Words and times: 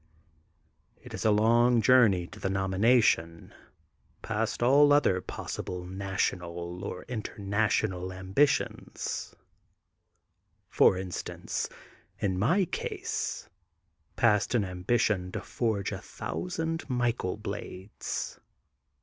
It 0.99 1.13
is 1.13 1.25
a 1.25 1.29
long 1.29 1.79
journey 1.79 2.25
to 2.25 2.39
the 2.39 2.49
nomination 2.49 3.53
past 4.23 4.59
nil 4.59 4.91
other 4.91 5.21
possible 5.21 5.85
national 5.85 6.83
or 6.83 7.03
international 7.03 8.11
ambitions; 8.11 9.35
for 10.69 10.97
instance, 10.97 11.69
in 12.17 12.39
my 12.39 12.65
case, 12.65 13.47
past 14.15 14.55
an 14.55 14.65
ambition 14.65 15.31
to 15.33 15.41
forge 15.41 15.91
a 15.91 15.99
thousand 15.99 16.89
Michael 16.89 17.37
blades. 17.37 18.39